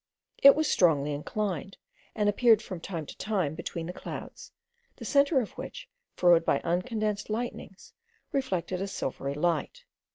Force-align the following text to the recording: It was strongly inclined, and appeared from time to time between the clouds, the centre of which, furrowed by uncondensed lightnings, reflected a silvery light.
It 0.41 0.55
was 0.55 0.67
strongly 0.67 1.13
inclined, 1.13 1.77
and 2.15 2.27
appeared 2.27 2.59
from 2.63 2.79
time 2.79 3.05
to 3.05 3.15
time 3.19 3.53
between 3.53 3.85
the 3.85 3.93
clouds, 3.93 4.51
the 4.95 5.05
centre 5.05 5.41
of 5.41 5.51
which, 5.59 5.87
furrowed 6.15 6.43
by 6.43 6.59
uncondensed 6.61 7.29
lightnings, 7.29 7.93
reflected 8.31 8.81
a 8.81 8.87
silvery 8.87 9.35
light. 9.35 9.85